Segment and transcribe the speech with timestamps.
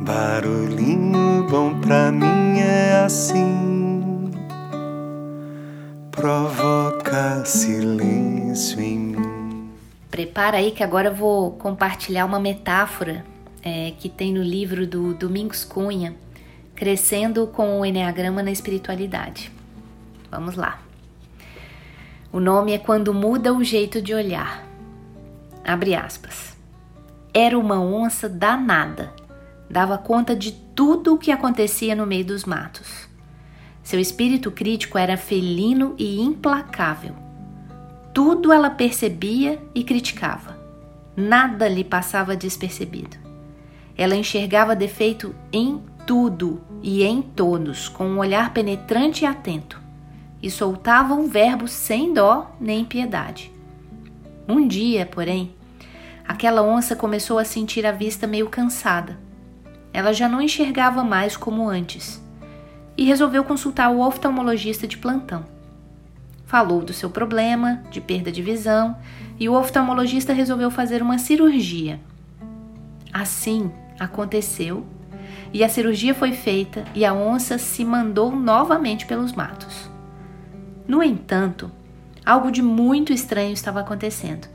[0.00, 4.30] Barulhinho bom pra mim é assim,
[6.12, 9.70] provoca silêncio em mim.
[10.08, 13.24] Prepara aí que agora eu vou compartilhar uma metáfora
[13.60, 16.14] é, que tem no livro do Domingos Cunha,
[16.76, 19.50] Crescendo com o Enneagrama na Espiritualidade.
[20.30, 20.78] Vamos lá.
[22.32, 24.64] O nome é Quando Muda o Jeito de Olhar.
[25.64, 26.56] Abre aspas.
[27.34, 29.17] Era uma onça danada
[29.70, 33.08] dava conta de tudo o que acontecia no meio dos matos.
[33.82, 37.14] Seu espírito crítico era felino e implacável.
[38.14, 40.58] Tudo ela percebia e criticava.
[41.16, 43.16] Nada lhe passava despercebido.
[43.96, 49.80] Ela enxergava defeito em tudo e em todos, com um olhar penetrante e atento,
[50.40, 53.52] e soltava um verbo sem dó nem piedade.
[54.48, 55.52] Um dia, porém,
[56.26, 59.27] aquela onça começou a sentir a vista meio cansada
[59.92, 62.22] ela já não enxergava mais como antes
[62.96, 65.44] e resolveu consultar o oftalmologista de plantão.
[66.44, 68.96] Falou do seu problema de perda de visão
[69.38, 72.00] e o oftalmologista resolveu fazer uma cirurgia.
[73.12, 74.84] Assim aconteceu
[75.52, 79.88] e a cirurgia foi feita e a onça se mandou novamente pelos matos.
[80.86, 81.70] No entanto,
[82.24, 84.48] algo de muito estranho estava acontecendo.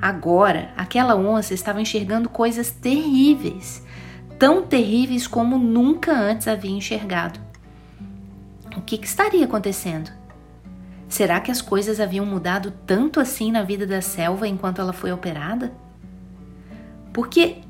[0.00, 3.84] Agora, aquela onça estava enxergando coisas terríveis
[4.38, 7.40] tão terríveis como nunca antes havia enxergado.
[8.76, 10.10] O que, que estaria acontecendo?
[11.08, 15.10] Será que as coisas haviam mudado tanto assim na vida da selva enquanto ela foi
[15.10, 15.72] operada?
[17.12, 17.62] Porque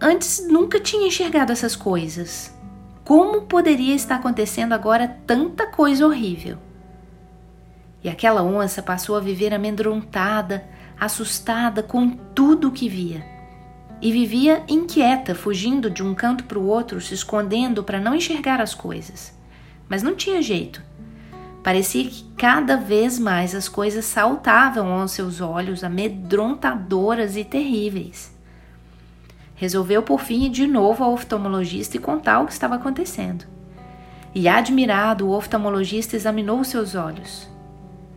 [0.00, 2.54] antes nunca tinha enxergado essas coisas.
[3.04, 6.56] Como poderia estar acontecendo agora tanta coisa horrível?
[8.02, 10.64] E aquela onça passou a viver amedrontada,
[10.98, 13.33] assustada com tudo o que via
[14.00, 18.60] e vivia inquieta, fugindo de um canto para o outro, se escondendo para não enxergar
[18.60, 19.36] as coisas.
[19.88, 20.82] Mas não tinha jeito.
[21.62, 28.34] Parecia que cada vez mais as coisas saltavam aos seus olhos, amedrontadoras e terríveis.
[29.54, 33.46] Resolveu por fim ir de novo ao oftalmologista e contar o que estava acontecendo.
[34.34, 37.48] E admirado, o oftalmologista examinou seus olhos.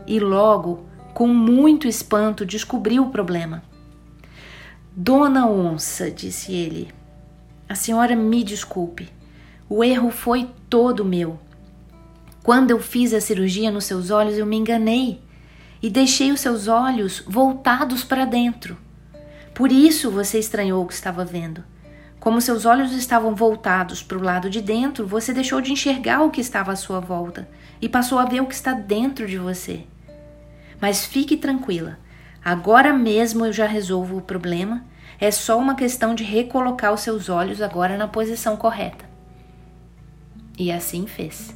[0.05, 3.63] E logo, com muito espanto, descobriu o problema.
[4.99, 6.91] Dona Onça, disse ele,
[7.69, 9.07] a senhora me desculpe.
[9.69, 11.39] O erro foi todo meu.
[12.41, 15.21] Quando eu fiz a cirurgia nos seus olhos, eu me enganei
[15.83, 18.75] e deixei os seus olhos voltados para dentro.
[19.53, 21.63] Por isso você estranhou o que estava vendo.
[22.19, 26.31] Como seus olhos estavam voltados para o lado de dentro, você deixou de enxergar o
[26.31, 27.47] que estava à sua volta
[27.79, 29.83] e passou a ver o que está dentro de você.
[30.81, 31.99] Mas fique tranquila,
[32.43, 34.83] Agora mesmo eu já resolvo o problema.
[35.19, 39.05] É só uma questão de recolocar os seus olhos agora na posição correta.
[40.57, 41.55] E assim fez.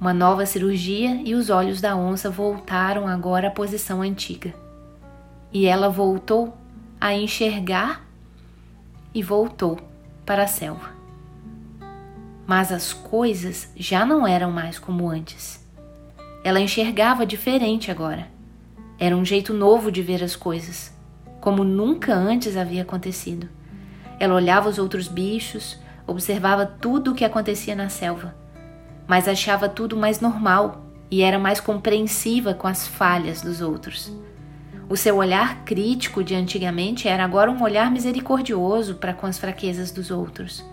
[0.00, 4.54] Uma nova cirurgia e os olhos da onça voltaram agora à posição antiga.
[5.52, 6.56] E ela voltou
[7.00, 8.06] a enxergar
[9.14, 9.78] e voltou
[10.26, 10.90] para a selva.
[12.46, 15.66] Mas as coisas já não eram mais como antes.
[16.44, 18.37] Ela enxergava diferente agora
[18.98, 20.92] era um jeito novo de ver as coisas,
[21.40, 23.48] como nunca antes havia acontecido.
[24.18, 28.34] Ela olhava os outros bichos, observava tudo o que acontecia na selva,
[29.06, 34.12] mas achava tudo mais normal e era mais compreensiva com as falhas dos outros.
[34.88, 39.90] O seu olhar crítico de antigamente era agora um olhar misericordioso para com as fraquezas
[39.90, 40.64] dos outros.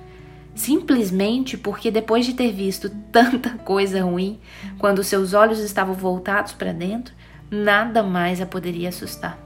[0.56, 4.40] Simplesmente porque depois de ter visto tanta coisa ruim,
[4.80, 7.14] quando seus olhos estavam voltados para dentro,
[7.50, 9.38] nada mais a poderia assustar.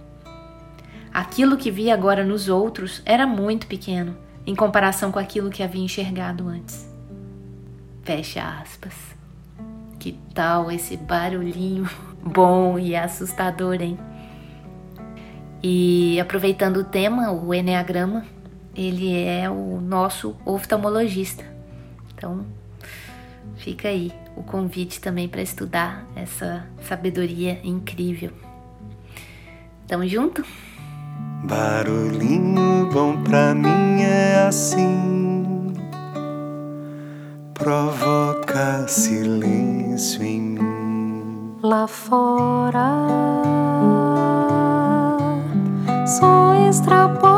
[1.13, 4.15] Aquilo que via agora nos outros era muito pequeno
[4.45, 6.89] em comparação com aquilo que havia enxergado antes.
[8.03, 8.93] Fecha aspas.
[9.99, 11.89] Que tal esse barulhinho
[12.23, 13.99] bom e assustador, hein?
[15.61, 18.25] E aproveitando o tema, o Enneagrama,
[18.75, 21.43] ele é o nosso oftalmologista.
[22.13, 22.45] Então,
[23.57, 28.31] fica aí o convite também para estudar essa sabedoria incrível.
[29.87, 30.43] Tamo junto?
[31.43, 35.73] Barulhinho bom pra mim é assim,
[37.53, 41.55] provoca silêncio em mim.
[41.63, 42.89] Lá fora,
[46.05, 47.28] só extrapola.